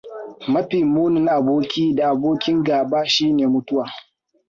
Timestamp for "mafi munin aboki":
0.51-1.93